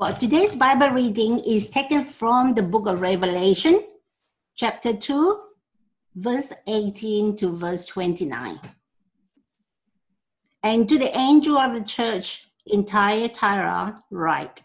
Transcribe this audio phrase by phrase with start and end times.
[0.00, 3.82] Well, today's Bible reading is taken from the book of Revelation,
[4.54, 5.40] chapter 2,
[6.14, 8.60] verse 18 to verse 29.
[10.62, 14.62] And to the angel of the church in Thyatira, write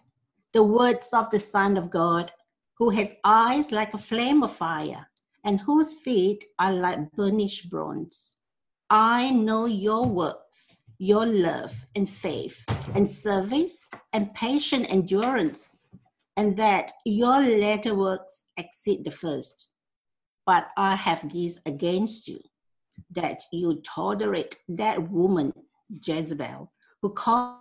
[0.53, 2.31] the words of the Son of God,
[2.77, 5.09] who has eyes like a flame of fire,
[5.43, 8.33] and whose feet are like burnished bronze.
[8.87, 12.63] I know your works your love and faith
[12.95, 15.79] and service and patient endurance,
[16.37, 19.71] and that your latter works exceed the first.
[20.45, 22.39] But I have this against you,
[23.11, 25.53] that you tolerate that woman,
[26.05, 27.59] Jezebel, who calls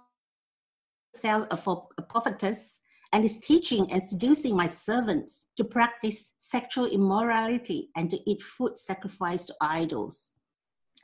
[1.15, 1.67] herself
[1.99, 2.81] a prophetess
[3.13, 8.77] and is teaching and seducing my servants to practice sexual immorality and to eat food
[8.77, 10.33] sacrificed to idols.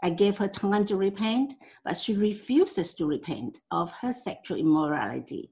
[0.02, 5.50] I gave her time to repent, but she refuses to repent of her sexual immorality.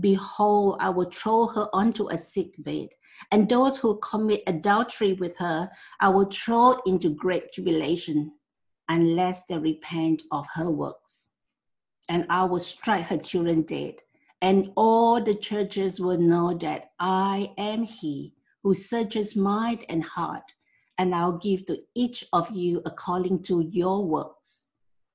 [0.00, 2.88] Behold, I will throw her onto a sick bed,
[3.30, 8.32] and those who commit adultery with her I will throw into great tribulation,
[8.88, 11.30] unless they repent of her works.
[12.08, 13.96] And I will strike her children dead,
[14.40, 20.53] and all the churches will know that I am he who searches mind and heart
[20.98, 24.66] and I'll give to each of you according to your works.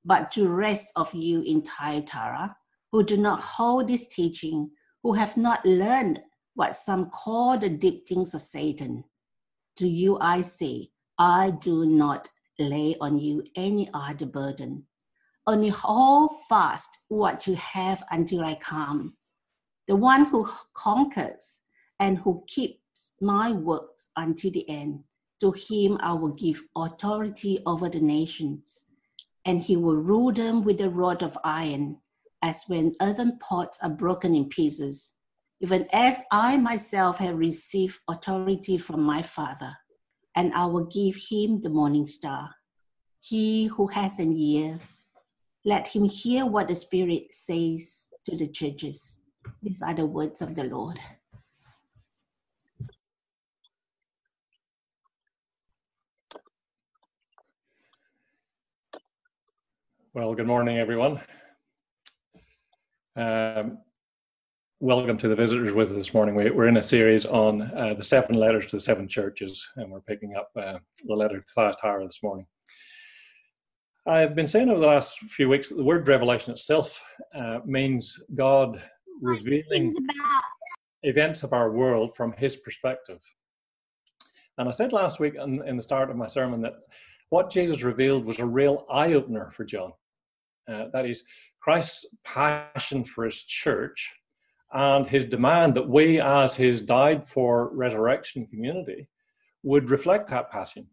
[0.06, 2.56] But to rest of you in Thyatira,
[2.92, 4.72] who do not hold this teaching,
[5.04, 6.22] who have not learned
[6.56, 9.04] what some call the deep things of Satan,
[9.78, 14.86] to you I say, I do not lay on you any other burden.
[15.48, 19.16] Only hold fast what you have until I come.
[19.88, 21.60] The one who conquers
[22.00, 25.04] and who keeps my works until the end
[25.40, 28.86] to him I will give authority over the nations,
[29.46, 31.98] and he will rule them with a rod of iron,
[32.42, 35.14] as when earthen pots are broken in pieces,
[35.62, 39.76] even as I myself have received authority from my Father,
[40.36, 42.50] and I will give him the morning star.
[43.20, 44.80] He who has an ear,
[45.66, 49.20] let him hear what the Spirit says to the churches.
[49.62, 51.00] These are the words of the Lord.
[60.20, 61.22] Well, good morning, everyone.
[63.16, 63.78] Um,
[64.82, 66.36] welcome to the visitors with us this morning.
[66.36, 69.90] We, are in a series on uh, the seven letters to the seven churches, and
[69.90, 72.46] we're picking up uh, the letter to Thyatira this morning.
[74.08, 77.02] I've been saying over the last few weeks that the word revelation itself
[77.34, 78.84] uh, means God
[79.22, 79.90] revealing
[81.04, 83.22] events of our world from His perspective.
[84.58, 86.74] And I said last week in, in the start of my sermon that
[87.30, 89.94] what Jesus revealed was a real eye opener for John.
[90.70, 91.24] Uh, that is,
[91.60, 94.14] Christ's passion for his church
[94.72, 99.08] and his demand that we, as his died for resurrection community,
[99.64, 100.88] would reflect that passion.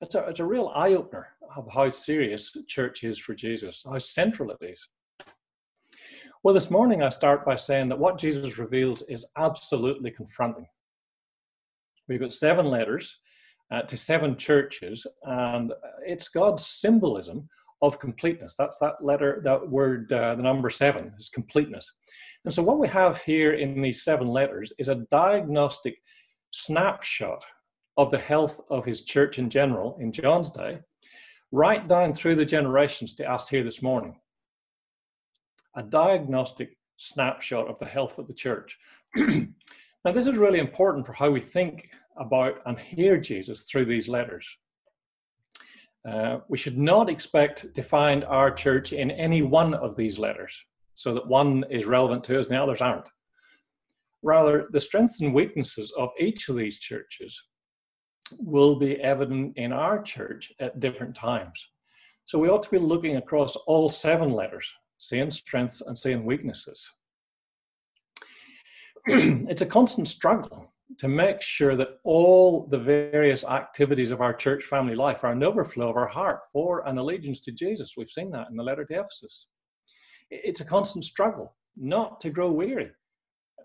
[0.00, 3.98] It's a, it's a real eye opener of how serious church is for Jesus, how
[3.98, 4.88] central it is.
[6.42, 10.66] Well, this morning I start by saying that what Jesus reveals is absolutely confronting.
[12.08, 13.16] We've got seven letters
[13.70, 15.72] uh, to seven churches, and
[16.04, 17.48] it's God's symbolism
[17.82, 18.54] of completeness.
[18.56, 21.90] That's that letter, that word, uh, the number seven is completeness.
[22.44, 25.96] And so, what we have here in these seven letters is a diagnostic
[26.52, 27.44] snapshot
[27.96, 30.78] of the health of his church in general in John's day,
[31.50, 34.16] right down through the generations to us here this morning.
[35.76, 38.78] A diagnostic snapshot of the health of the church.
[39.16, 44.08] now, this is really important for how we think about and hear Jesus through these
[44.08, 44.46] letters.
[46.08, 50.54] Uh, we should not expect to find our church in any one of these letters,
[50.94, 53.08] so that one is relevant to us and the others aren't.
[54.22, 57.40] Rather, the strengths and weaknesses of each of these churches
[58.38, 61.68] will be evident in our church at different times.
[62.24, 66.90] So we ought to be looking across all seven letters, seeing strengths and seeing weaknesses.
[69.06, 74.64] it's a constant struggle to make sure that all the various activities of our church
[74.64, 77.94] family life are an overflow of our heart for an allegiance to Jesus.
[77.96, 79.46] We've seen that in the letter to Ephesus.
[80.30, 82.90] It's a constant struggle not to grow weary,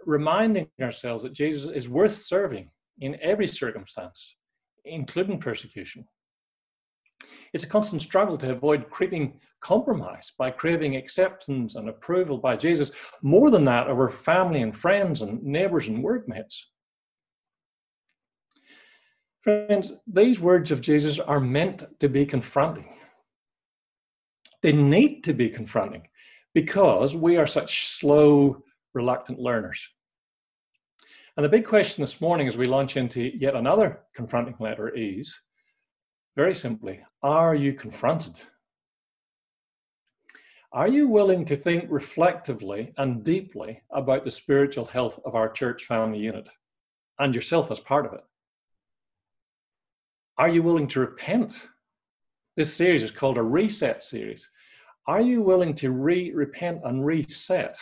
[0.05, 2.69] reminding ourselves that Jesus is worth serving
[2.99, 4.35] in every circumstance,
[4.85, 6.05] including persecution.
[7.53, 12.91] It's a constant struggle to avoid creeping compromise by craving acceptance and approval by Jesus,
[13.21, 16.69] more than that of our family and friends and neighbors and workmates.
[19.47, 22.93] Friends, these words of Jesus are meant to be confronting.
[24.61, 26.05] They need to be confronting
[26.53, 28.61] because we are such slow,
[28.93, 29.87] reluctant learners.
[31.37, 35.39] And the big question this morning as we launch into yet another confronting letter is
[36.35, 38.41] very simply, are you confronted?
[40.73, 45.85] Are you willing to think reflectively and deeply about the spiritual health of our church
[45.85, 46.49] family unit
[47.19, 48.25] and yourself as part of it?
[50.39, 51.67] Are you willing to repent?
[52.57, 54.47] This series is called a reset series.
[55.07, 57.75] Are you willing to re repent and reset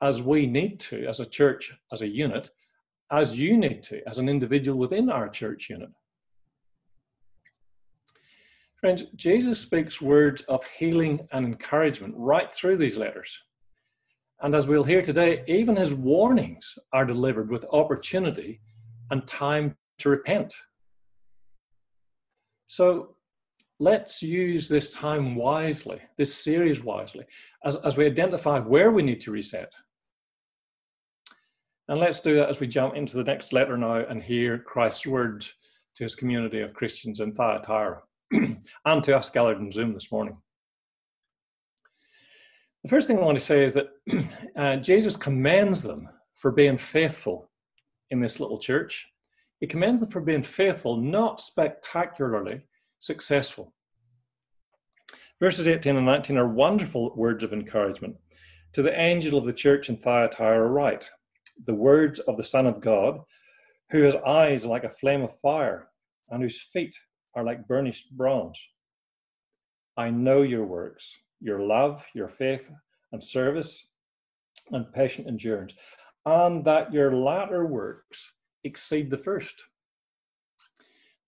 [0.00, 2.48] as we need to, as a church, as a unit,
[3.12, 5.90] as you need to, as an individual within our church unit?
[8.80, 13.38] Friends, Jesus speaks words of healing and encouragement right through these letters.
[14.40, 18.62] And as we'll hear today, even his warnings are delivered with opportunity
[19.10, 20.54] and time to repent.
[22.74, 23.14] So
[23.78, 27.24] let's use this time wisely, this series wisely,
[27.64, 29.72] as, as we identify where we need to reset.
[31.86, 35.06] And let's do that as we jump into the next letter now and hear Christ's
[35.06, 35.46] word
[35.94, 40.36] to his community of Christians in Thyatira and to us gathered in Zoom this morning.
[42.82, 43.90] The first thing I want to say is that
[44.56, 47.48] uh, Jesus commends them for being faithful
[48.10, 49.06] in this little church.
[49.60, 52.62] He commends them for being faithful, not spectacularly
[52.98, 53.72] successful.
[55.40, 58.16] Verses 18 and 19 are wonderful words of encouragement.
[58.74, 61.08] To the angel of the church in Thyatira, write
[61.66, 63.20] the words of the Son of God,
[63.90, 65.88] who has eyes like a flame of fire
[66.30, 66.96] and whose feet
[67.34, 68.60] are like burnished bronze.
[69.96, 72.70] I know your works, your love, your faith
[73.12, 73.86] and service,
[74.70, 75.74] and patient endurance,
[76.26, 78.32] and that your latter works
[78.64, 79.64] exceed the first.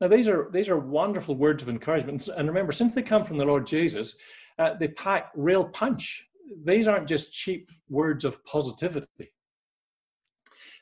[0.01, 3.39] Now, these are these are wonderful words of encouragement, and remember, since they come from
[3.39, 4.17] the Lord Jesus,
[4.59, 6.27] uh, they pack real punch.
[6.65, 9.33] These aren't just cheap words of positivity.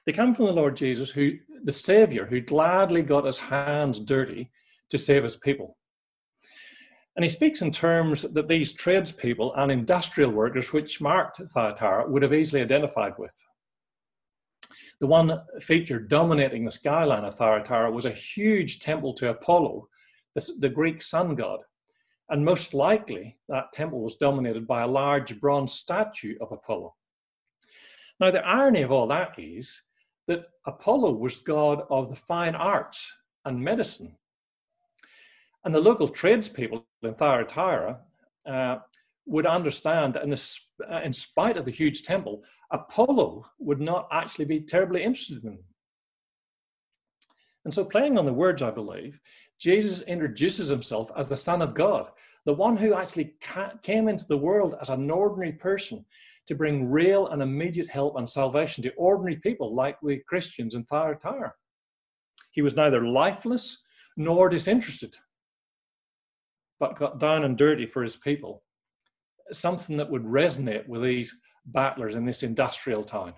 [0.04, 1.32] They come from the Lord Jesus, who
[1.64, 4.50] the Savior, who gladly got his hands dirty
[4.90, 5.78] to save his people.
[7.16, 12.22] And he speaks in terms that these tradespeople and industrial workers, which marked Thyatira, would
[12.22, 13.34] have easily identified with.
[15.00, 19.88] The one feature dominating the skyline of Thyatira was a huge temple to Apollo,
[20.58, 21.60] the Greek sun god.
[22.30, 26.94] And most likely, that temple was dominated by a large bronze statue of Apollo.
[28.20, 29.82] Now, the irony of all that is
[30.28, 33.12] that Apollo was god of the fine arts
[33.44, 34.16] and medicine.
[35.64, 37.98] And the local tradespeople in Thyatira
[38.46, 38.76] uh,
[39.26, 40.60] would understand that in, this,
[40.90, 45.50] uh, in spite of the huge temple, Apollo would not actually be terribly interested in
[45.50, 45.58] them.
[47.64, 49.20] And so, playing on the words, I believe,
[49.58, 52.10] Jesus introduces himself as the Son of God,
[52.44, 53.34] the one who actually
[53.82, 56.04] came into the world as an ordinary person
[56.46, 60.84] to bring real and immediate help and salvation to ordinary people like the Christians in
[60.84, 61.54] Thyatira.
[62.50, 63.78] He was neither lifeless
[64.18, 65.16] nor disinterested,
[66.78, 68.63] but got down and dirty for his people
[69.52, 71.34] something that would resonate with these
[71.66, 73.34] battlers in this industrial town.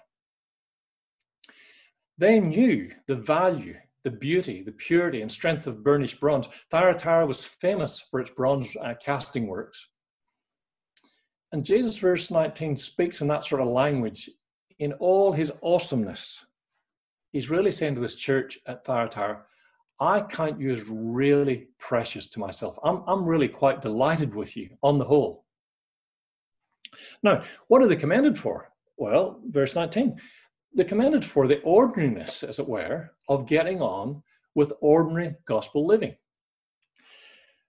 [2.19, 6.49] They knew the value, the beauty, the purity, and strength of burnished bronze.
[6.70, 9.88] Thyatira was famous for its bronze uh, casting works.
[11.53, 14.31] And Jesus, verse 19, speaks in that sort of language
[14.79, 16.44] in all his awesomeness.
[17.32, 19.43] He's really saying to this church at Thyatira,
[20.01, 22.79] I count you as really precious to myself.
[22.84, 25.45] I'm, I'm really quite delighted with you on the whole.
[27.22, 28.70] Now, what are they commended for?
[28.96, 30.19] Well, verse 19.
[30.74, 34.22] They're commended for the ordinariness, as it were, of getting on
[34.55, 36.17] with ordinary gospel living.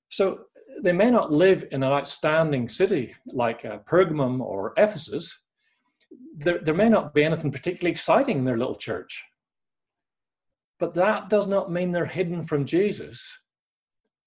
[0.09, 0.41] So
[0.81, 5.37] they may not live in an outstanding city like uh, Pergamum or Ephesus.
[6.37, 9.23] There, there may not be anything particularly exciting in their little church.
[10.79, 13.37] But that does not mean they're hidden from Jesus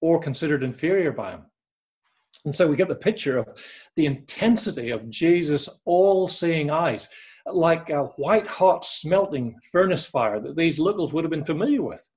[0.01, 1.45] or considered inferior by him.
[2.45, 3.47] And so we get the picture of
[3.95, 7.07] the intensity of Jesus' all seeing eyes,
[7.45, 12.07] like a white hot smelting furnace fire that these locals would have been familiar with.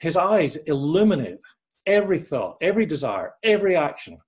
[0.00, 1.38] His eyes illuminate
[1.86, 4.18] every thought, every desire, every action.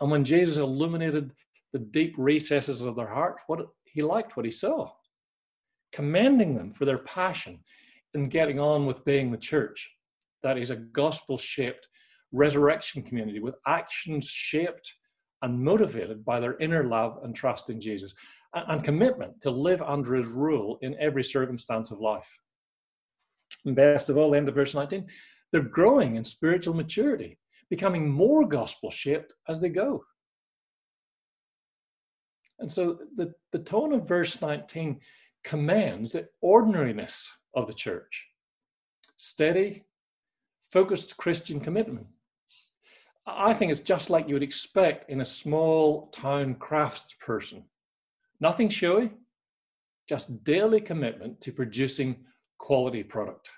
[0.00, 1.32] And when Jesus illuminated
[1.72, 4.90] the deep recesses of their heart, what he liked what he saw,
[5.92, 7.58] commending them for their passion
[8.14, 9.90] in getting on with being the church.
[10.42, 11.88] That is a gospel shaped
[12.32, 14.94] resurrection community with actions shaped
[15.42, 18.12] and motivated by their inner love and trust in Jesus
[18.54, 22.38] and commitment to live under his rule in every circumstance of life.
[23.64, 25.06] And best of all, end of verse 19,
[25.52, 27.38] they're growing in spiritual maturity,
[27.70, 30.04] becoming more gospel shaped as they go.
[32.58, 35.00] And so the, the tone of verse 19
[35.44, 38.26] commands the ordinariness of the church
[39.20, 39.84] steady,
[40.70, 42.06] focused Christian commitment.
[43.36, 47.62] I think it's just like you would expect in a small town craftsperson.
[48.40, 49.10] Nothing showy,
[50.08, 52.24] just daily commitment to producing
[52.56, 53.50] quality product.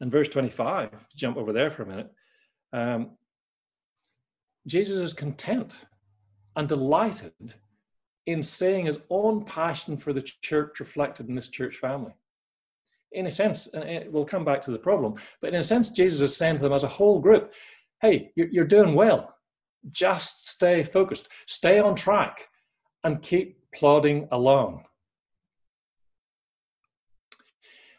[0.00, 2.12] And verse 25, jump over there for a minute.
[2.72, 3.10] Um,
[4.66, 5.78] Jesus is content
[6.56, 7.32] and delighted
[8.26, 12.12] in seeing his own passion for the church reflected in this church family.
[13.14, 16.20] In a sense, and we'll come back to the problem, but in a sense, Jesus
[16.20, 17.54] is saying to them as a whole group,
[18.02, 19.34] hey, you're doing well.
[19.92, 22.48] Just stay focused, stay on track,
[23.04, 24.84] and keep plodding along.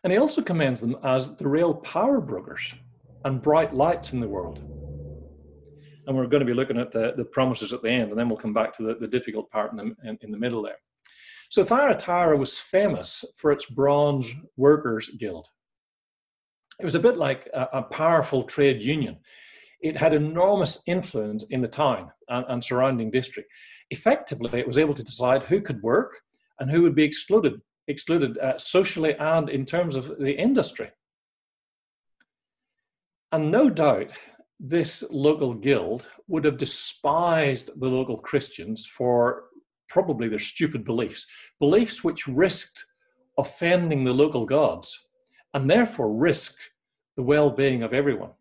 [0.03, 2.75] And he also commends them as the real power brokers
[3.23, 4.59] and bright lights in the world.
[6.07, 8.29] And we're going to be looking at the, the promises at the end, and then
[8.29, 10.77] we'll come back to the, the difficult part in the, in, in the middle there.
[11.49, 15.47] So Thyatira was famous for its bronze workers guild.
[16.79, 19.17] It was a bit like a, a powerful trade union.
[19.81, 23.49] It had enormous influence in the town and, and surrounding district.
[23.91, 26.19] Effectively, it was able to decide who could work
[26.59, 30.89] and who would be excluded, excluded uh, socially and in terms of the industry.
[33.31, 34.11] And no doubt,
[34.59, 39.44] this local guild would have despised the local Christians for
[39.87, 41.25] probably their stupid beliefs,
[41.59, 42.85] beliefs which risked
[43.37, 45.07] offending the local gods
[45.53, 46.71] and therefore risked
[47.17, 48.31] the well being of everyone.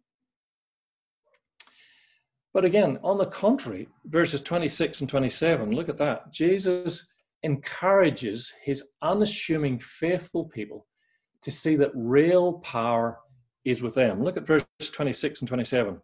[2.52, 6.32] But again, on the contrary, verses 26 and 27, look at that.
[6.32, 7.04] Jesus
[7.42, 10.86] encourages his unassuming, faithful people
[11.42, 13.18] to see that real power
[13.64, 14.22] is with them.
[14.22, 16.00] Look at verse 26 and 27.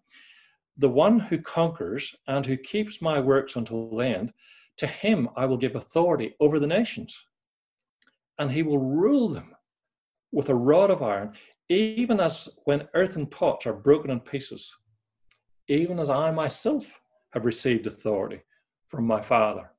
[0.78, 4.32] The one who conquers and who keeps my works until the end,
[4.78, 7.18] to him I will give authority over the nations,
[8.38, 9.54] and he will rule them
[10.32, 11.32] with a rod of iron,
[11.68, 14.74] even as when earthen pots are broken in pieces,
[15.68, 17.00] even as I myself
[17.32, 18.40] have received authority
[18.88, 19.70] from my Father.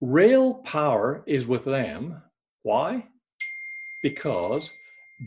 [0.00, 2.22] Real power is with them.
[2.62, 3.04] Why?
[4.02, 4.70] Because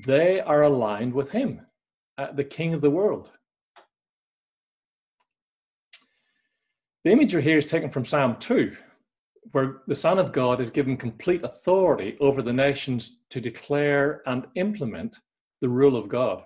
[0.06, 1.62] they are aligned with him,
[2.18, 3.32] uh, the king of the world.
[7.04, 8.76] The imagery here is taken from Psalm 2,
[9.54, 14.46] where the Son of God is given complete authority over the nations to declare and
[14.56, 15.18] implement
[15.62, 16.44] the rule of God.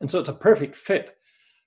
[0.00, 1.16] And so it's a perfect fit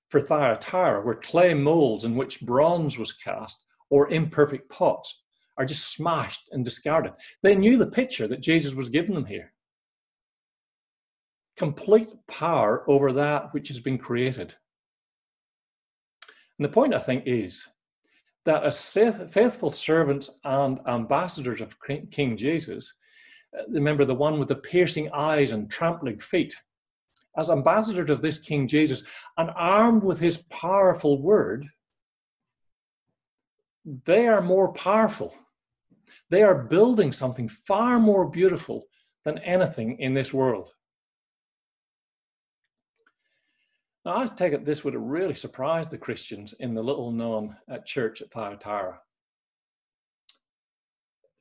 [0.09, 5.23] for Thyatira, where clay molds in which bronze was cast or imperfect pots
[5.57, 7.13] are just smashed and discarded.
[7.41, 9.53] They knew the picture that Jesus was giving them here
[11.57, 14.55] complete power over that which has been created.
[16.63, 17.67] And the point, I think, is
[18.46, 18.98] that as
[19.29, 21.75] faithful servants and ambassadors of
[22.10, 22.93] King Jesus,
[23.53, 26.55] uh, remember the one with the piercing eyes and trampling feet,
[27.38, 29.03] as ambassadors of this King Jesus,
[29.38, 31.67] and armed with his powerful word,
[34.05, 35.36] they are more powerful.
[36.29, 38.86] They are building something far more beautiful
[39.25, 40.72] than anything in this world.
[44.05, 47.55] Now, I take it this would have really surprised the Christians in the little known
[47.72, 49.00] uh, church at Thyatira.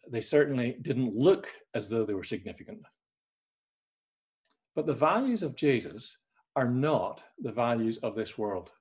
[0.08, 2.80] They certainly didn't look as though they were significant.
[4.74, 6.18] But the values of Jesus
[6.54, 8.72] are not the values of this world.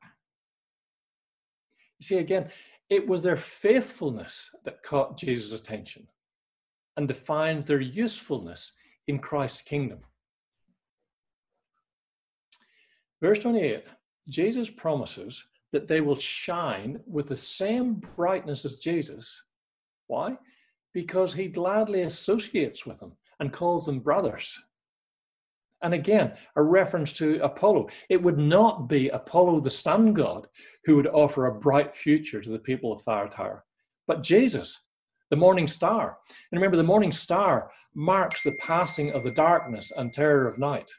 [2.00, 2.50] You see, again,
[2.90, 6.08] it was their faithfulness that caught Jesus' attention
[6.98, 8.74] and defines their usefulness
[9.08, 10.00] in Christ's kingdom.
[13.22, 13.86] Verse 28
[14.30, 19.44] Jesus promises that they will shine with the same brightness as Jesus.
[20.08, 20.38] Why?
[20.94, 24.60] Because he gladly associates with them and calls them brothers.
[25.82, 27.90] And again, a reference to Apollo.
[28.10, 30.48] It would not be Apollo, the sun god,
[30.86, 33.64] who would offer a bright future to the people of Thyatira,
[34.06, 34.80] but Jesus,
[35.32, 36.18] the morning star.
[36.52, 40.92] And remember, the morning star marks the passing of the darkness and terror of night.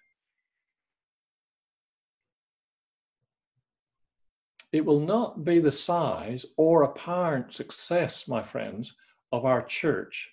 [4.73, 8.95] It will not be the size or apparent success, my friends,
[9.31, 10.31] of our church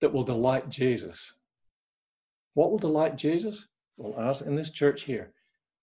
[0.00, 1.32] that will delight Jesus.
[2.54, 3.68] What will delight Jesus?
[3.96, 5.32] Well, as in this church here,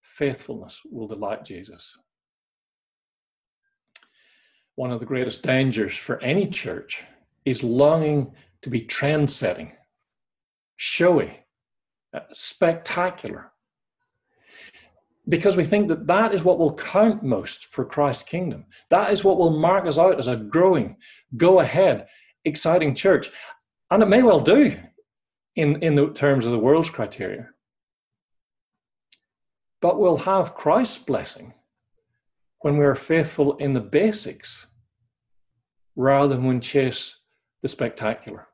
[0.02, 1.96] faithfulness will delight Jesus.
[4.74, 7.04] One of the greatest dangers for any church
[7.44, 9.72] is longing to be trend setting,
[10.76, 11.44] showy,
[12.12, 13.49] uh, spectacular.
[15.28, 18.64] Because we think that that is what will count most for Christ's kingdom.
[18.88, 20.96] That is what will mark us out as a growing,
[21.36, 22.08] go ahead,
[22.44, 23.30] exciting church.
[23.90, 24.76] And it may well do
[25.56, 27.48] in, in the terms of the world's criteria.
[29.82, 31.54] But we'll have Christ's blessing
[32.60, 34.66] when we are faithful in the basics
[35.96, 37.16] rather than when we chase
[37.62, 38.46] the spectacular.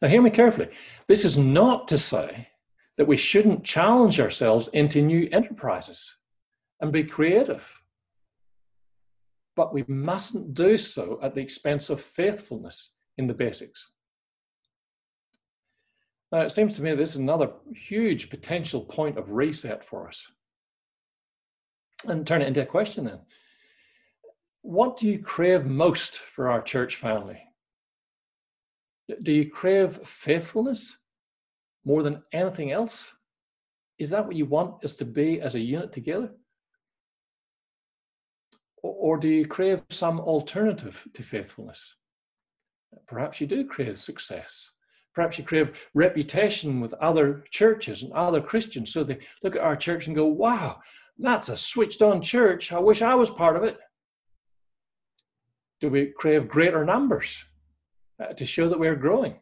[0.00, 0.68] Now, hear me carefully.
[1.06, 2.48] This is not to say
[2.98, 6.16] that we shouldn't challenge ourselves into new enterprises
[6.80, 7.80] and be creative.
[9.54, 13.92] But we mustn't do so at the expense of faithfulness in the basics.
[16.32, 20.26] Now, it seems to me this is another huge potential point of reset for us.
[22.06, 23.20] And turn it into a question then.
[24.62, 27.40] What do you crave most for our church family?
[29.22, 30.98] Do you crave faithfulness
[31.88, 33.12] more than anything else?
[33.98, 36.30] Is that what you want us to be as a unit together?
[38.82, 41.96] Or, do you crave some alternative to faithfulness?
[43.06, 44.70] Perhaps you do crave success.
[45.14, 48.92] Perhaps you crave reputation with other churches and other Christians.
[48.92, 50.78] So they look at our church and go, wow,
[51.18, 52.72] that's a switched on church.
[52.72, 53.78] I wish I was part of it.
[55.80, 57.44] Do we crave greater numbers
[58.22, 59.40] uh, to show that we're growing?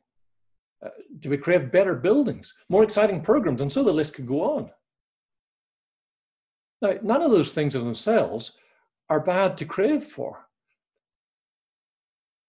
[0.85, 3.63] Uh, do we crave better buildings, more exciting programs?
[3.63, 4.71] And so the list could go on.
[6.83, 8.53] Now, none of those things in themselves
[9.09, 10.49] are bad to crave for.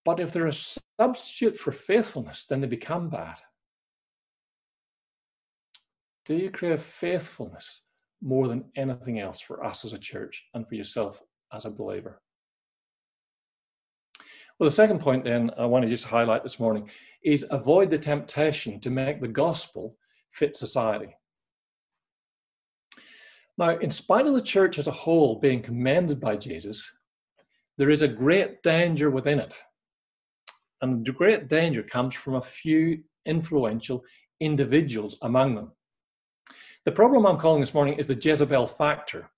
[0.04, 0.52] But if they're a
[0.98, 3.36] substitute for faithfulness, then they become bad.
[6.26, 7.82] Do you crave faithfulness
[8.20, 12.20] more than anything else for us as a church and for yourself as a believer?
[14.58, 16.90] Well, the second point then I want to just highlight this morning
[17.22, 19.96] is avoid the temptation to make the gospel
[20.32, 21.16] fit society.
[23.56, 26.90] Now, in spite of the church as a whole being commended by Jesus,
[27.76, 29.54] there is a great danger within it.
[30.82, 34.04] And the great danger comes from a few influential
[34.40, 35.72] individuals among them.
[36.84, 39.30] The problem I'm calling this morning is the Jezebel factor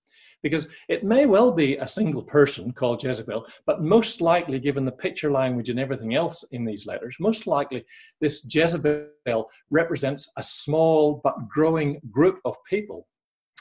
[0.43, 4.93] because it may well be a single person called Jezebel, but most likely, given the
[4.93, 7.85] picture language and everything else in these letters, most likely
[8.21, 13.07] this Jezebel represents a small but growing group of people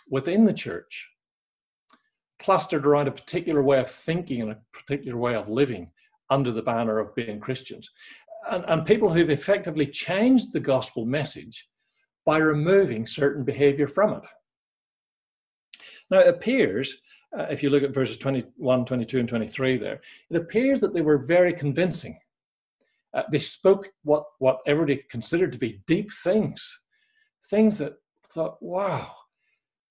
[0.09, 1.07] within the church,
[2.39, 5.91] clustered around a particular way of thinking and a particular way of living
[6.29, 7.89] under the banner of being Christians.
[8.49, 11.67] And, and people who've effectively changed the gospel message
[12.25, 14.23] by removing certain behavior from it.
[16.09, 17.01] Now, it appears,
[17.37, 21.01] uh, if you look at verses 21, 22, and 23 there, it appears that they
[21.01, 22.17] were very convincing.
[23.13, 26.79] Uh, they spoke what, what everybody considered to be deep things,
[27.49, 27.93] things that
[28.31, 29.11] thought, wow,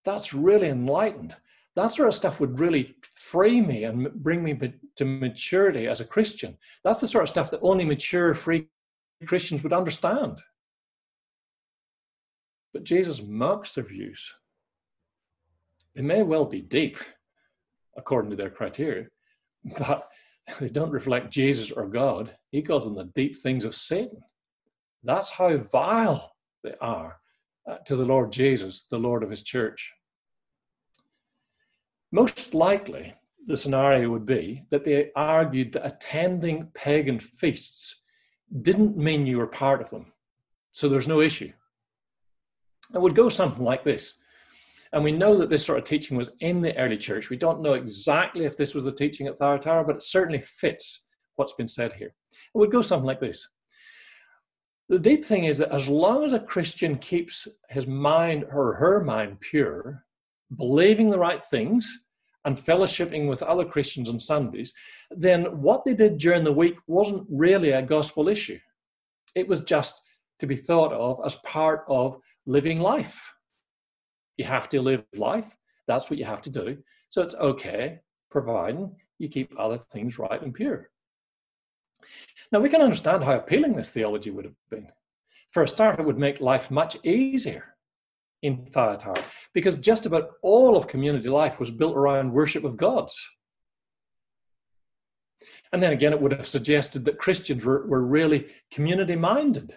[0.04, 1.36] that's really enlightened.
[1.76, 4.58] That sort of stuff would really free me and bring me
[4.96, 6.56] to maturity as a Christian.
[6.82, 8.68] That's the sort of stuff that only mature, free
[9.26, 10.40] Christians would understand.
[12.72, 14.32] But Jesus mocks their views.
[15.98, 16.98] They may well be deep,
[17.96, 19.08] according to their criteria,
[19.78, 20.08] but
[20.60, 22.36] they don't reflect Jesus or God.
[22.52, 24.20] He calls them the deep things of Satan.
[25.02, 27.16] That's how vile they are
[27.68, 29.92] uh, to the Lord Jesus, the Lord of his church.
[32.12, 33.12] Most likely,
[33.48, 38.02] the scenario would be that they argued that attending pagan feasts
[38.62, 40.06] didn't mean you were part of them.
[40.70, 41.52] So there's no issue.
[42.94, 44.14] It would go something like this
[44.92, 47.30] and we know that this sort of teaching was in the early church.
[47.30, 51.04] We don't know exactly if this was the teaching at Thyatira, but it certainly fits
[51.36, 52.14] what's been said here.
[52.32, 53.48] It would go something like this.
[54.88, 59.04] The deep thing is that as long as a Christian keeps his mind or her
[59.04, 60.04] mind pure,
[60.56, 62.00] believing the right things,
[62.44, 64.72] and fellowshipping with other Christians on Sundays,
[65.10, 68.58] then what they did during the week wasn't really a gospel issue.
[69.34, 70.00] It was just
[70.38, 73.20] to be thought of as part of living life.
[74.38, 75.54] You have to live life.
[75.86, 76.78] That's what you have to do.
[77.10, 80.90] So it's okay, providing you keep other things right and pure.
[82.52, 84.88] Now, we can understand how appealing this theology would have been.
[85.50, 87.74] For a start, it would make life much easier
[88.42, 89.16] in Thyatira
[89.52, 93.16] because just about all of community life was built around worship of gods.
[95.72, 99.76] And then again, it would have suggested that Christians were, were really community minded.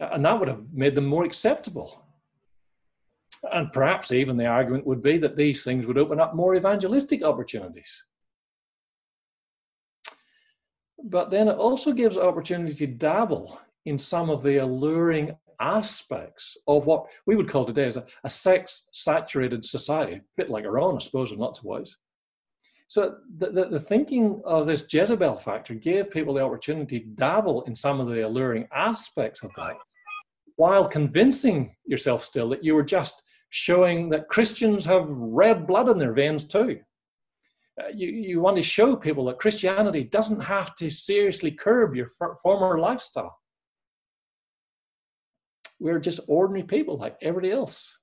[0.00, 2.04] And that would have made them more acceptable.
[3.50, 7.24] And perhaps even the argument would be that these things would open up more evangelistic
[7.24, 8.04] opportunities.
[11.04, 16.86] But then it also gives opportunity to dabble in some of the alluring aspects of
[16.86, 20.78] what we would call today as a, a sex saturated society, a bit like our
[20.78, 21.96] own, I suppose, in lots of ways.
[22.88, 27.62] So the, the, the, thinking of this Jezebel factor gave people the opportunity to dabble
[27.62, 29.76] in some of the alluring aspects of that,
[30.56, 33.22] while convincing yourself still that you were just
[33.52, 36.80] showing that Christians have red blood in their veins too.
[37.78, 42.08] Uh, you, you want to show people that Christianity doesn't have to seriously curb your
[42.42, 43.36] former lifestyle.
[45.78, 47.94] We're just ordinary people like everybody else.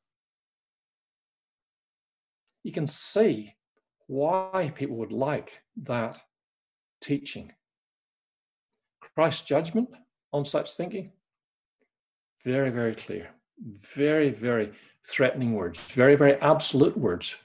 [2.63, 3.55] You can see
[4.05, 6.21] why people would like that
[7.01, 7.51] teaching.
[9.15, 9.89] Christ's judgment
[10.31, 11.11] on such thinking,
[12.45, 13.29] very, very clear.
[13.95, 14.71] Very, very
[15.07, 17.35] threatening words, very, very absolute words.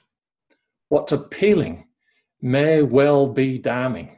[0.89, 1.87] What's appealing
[2.41, 4.17] may well be damning.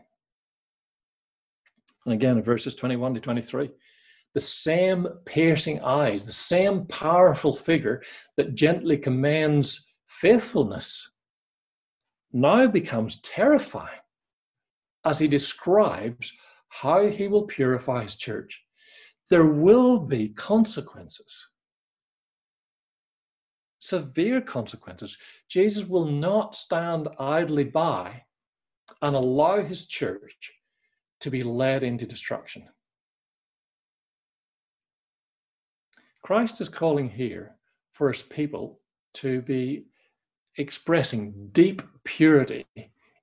[2.05, 3.69] And again, in verses 21 to 23,
[4.33, 8.01] the same piercing eyes, the same powerful figure
[8.35, 11.11] that gently commands faithfulness
[12.33, 13.99] now becomes terrifying
[15.05, 16.31] as he describes
[16.69, 18.61] how he will purify his church.
[19.29, 21.47] There will be consequences,
[23.79, 25.17] severe consequences.
[25.49, 28.23] Jesus will not stand idly by
[29.01, 30.53] and allow his church
[31.19, 32.67] to be led into destruction.
[36.23, 37.55] Christ is calling here
[37.93, 38.79] for his people
[39.15, 39.85] to be
[40.57, 42.65] expressing deep purity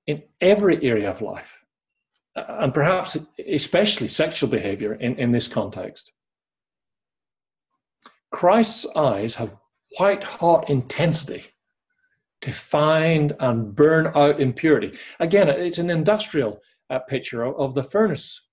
[0.07, 1.59] in every area of life,
[2.35, 6.13] uh, and perhaps especially sexual behavior in, in this context.
[8.31, 9.55] Christ's eyes have
[9.97, 11.45] white hot intensity
[12.41, 14.97] to find and burn out impurity.
[15.19, 18.47] Again, it's an industrial uh, picture of, of the furnace.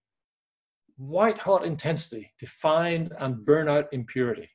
[0.96, 4.48] White hot intensity to find and burn out impurity.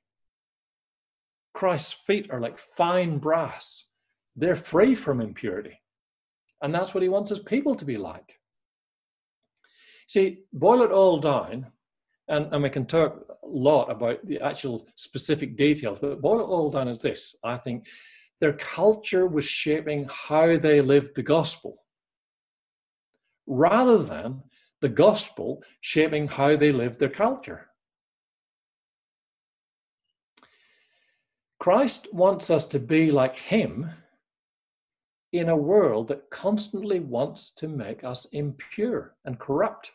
[1.53, 3.87] Christ's feet are like fine brass
[4.37, 5.81] they're free from impurity.
[6.61, 8.39] And that's what he wants his people to be like.
[10.07, 11.67] See, boil it all down,
[12.27, 16.43] and, and we can talk a lot about the actual specific details, but what it
[16.43, 17.87] all down is this I think
[18.39, 21.83] their culture was shaping how they lived the gospel
[23.47, 24.43] rather than
[24.81, 27.67] the gospel shaping how they lived their culture.
[31.59, 33.89] Christ wants us to be like him
[35.33, 39.91] in a world that constantly wants to make us impure and corrupt.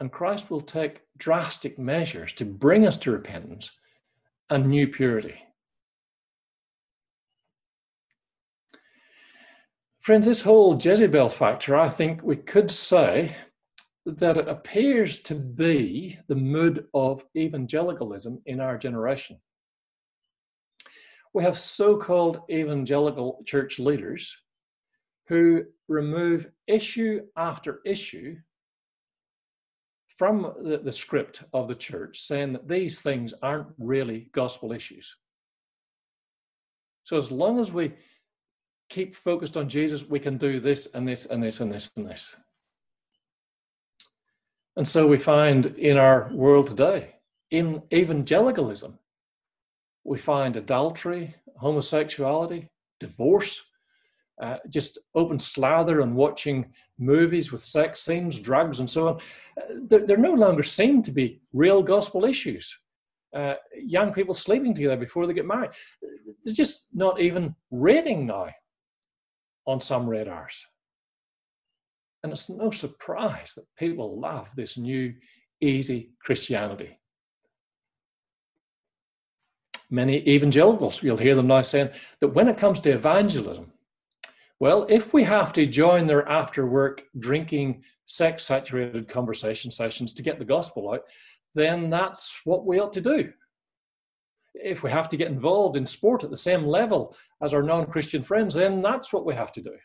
[0.00, 3.70] And Christ will take drastic measures to bring us to repentance
[4.48, 5.34] and new purity.
[10.00, 13.36] Friends, this whole Jezebel factor, I think we could say
[14.06, 19.38] that it appears to be the mood of evangelicalism in our generation
[21.34, 24.36] we have so called evangelical church leaders
[25.28, 28.36] who remove issue after issue
[30.18, 35.16] from the, the, script of the church, saying that these things aren't really gospel issues.
[37.04, 37.94] So, as long as we
[38.90, 42.06] keep focused on Jesus, we can do this and this and this and this and
[42.06, 42.36] this.
[44.76, 47.16] And so we find in our world today,
[47.50, 48.98] in evangelicalism,
[50.04, 52.68] we find adultery, homosexuality,
[53.00, 53.62] divorce,
[54.40, 56.66] uh, just open slather and watching
[56.98, 59.14] movies with sex scenes, drugs, and so on.
[59.60, 62.78] Uh, they're, they're, no longer seen to be real gospel issues.
[63.34, 65.70] Uh, young people sleeping together before they get married.
[66.44, 68.48] They're just not even rating now
[69.66, 70.64] on some radars.
[72.22, 75.14] And it's no surprise that people love this new,
[75.60, 76.98] easy Christianity
[79.90, 83.72] many evangelicals, you'll hear them now saying that when it comes to evangelism,
[84.60, 90.22] well, if we have to join their after work drinking, sex saturated conversation sessions to
[90.22, 91.02] get the gospel out,
[91.54, 93.32] then that's what we ought to do.
[94.54, 97.86] If we have to get involved in sport at the same level as our non
[97.86, 99.76] Christian friends, then that's what we have to do.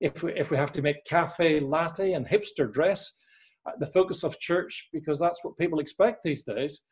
[0.00, 3.12] If we, if we have to make cafe latte and hipster dress
[3.66, 6.82] uh, the focus of church because that's what people expect these days,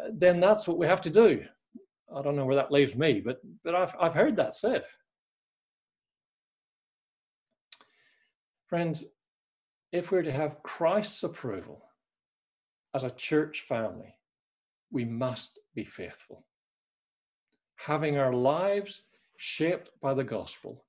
[0.00, 1.44] uh, then that's what we have to do.
[2.14, 4.84] I don't know where that leaves me, but but I've I've heard that said.
[8.68, 9.04] Friends,
[9.92, 11.84] if we're to have Christ's approval
[12.94, 14.16] as a church family,
[14.90, 16.44] we must be faithful.
[17.76, 19.02] Having our lives
[19.36, 20.84] shaped by the gospel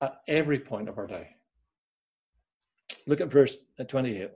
[0.00, 1.28] at every point of our day.
[3.06, 4.30] Look at verse 28.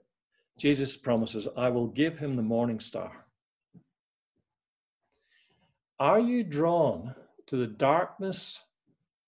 [0.57, 3.27] Jesus promises, I will give him the morning star.
[5.99, 7.15] Are you drawn
[7.47, 8.61] to the darkness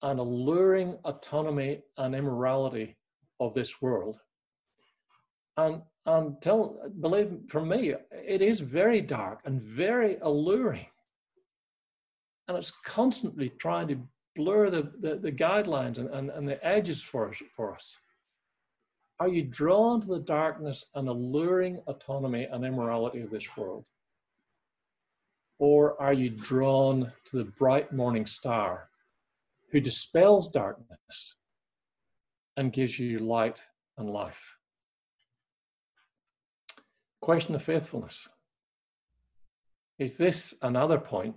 [0.02, 2.96] and alluring autonomy and immorality
[3.40, 4.18] of this world?
[5.56, 10.86] And, and tell, believe for me, it is very dark and very alluring.
[12.48, 13.98] And it's constantly trying to
[14.36, 17.98] blur the, the, the guidelines and, and, and the edges for us, for us.
[19.18, 23.84] Are you drawn to the darkness and alluring autonomy and immorality of this world?
[25.58, 28.90] Or are you drawn to the bright morning star
[29.72, 31.34] who dispels darkness
[32.56, 33.62] and gives you light
[33.98, 34.56] and life?
[37.20, 38.28] Question of faithfulness.
[39.98, 41.34] Is this another point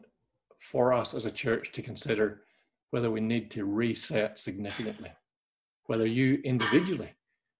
[0.59, 2.41] for us as a church to consider
[2.91, 5.11] whether we need to reset significantly?
[5.85, 7.11] Whether you individually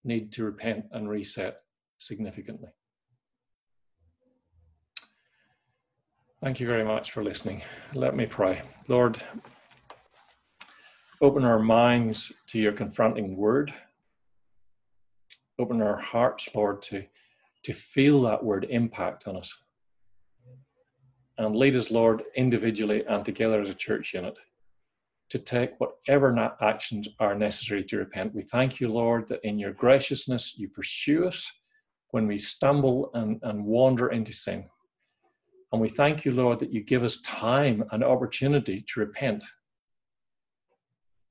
[0.04, 1.62] need to repent and reset
[1.98, 2.70] significantly.
[6.42, 7.62] Thank you very much for listening.
[7.94, 8.62] Let me pray.
[8.88, 9.22] Lord,
[11.22, 13.74] open our minds to your confronting word.
[15.58, 17.04] Open our hearts, Lord, to,
[17.64, 19.58] to feel that word impact on us.
[21.38, 24.38] And lead us, Lord, individually and together as a church unit
[25.30, 28.34] to take whatever actions are necessary to repent.
[28.34, 31.50] We thank you, Lord, that in your graciousness you pursue us
[32.12, 34.66] when we stumble and, and wander into sin.
[35.72, 39.44] And we thank you, Lord, that you give us time and opportunity to repent.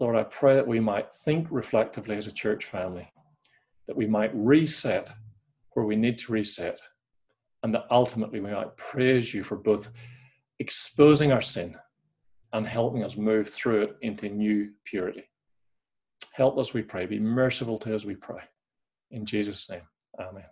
[0.00, 3.10] Lord, I pray that we might think reflectively as a church family,
[3.86, 5.10] that we might reset
[5.72, 6.80] where we need to reset,
[7.62, 9.90] and that ultimately we might praise you for both
[10.60, 11.76] exposing our sin
[12.52, 15.24] and helping us move through it into new purity.
[16.32, 17.04] Help us, we pray.
[17.04, 18.42] Be merciful to us, we pray.
[19.10, 19.82] In Jesus' name,
[20.20, 20.44] amen.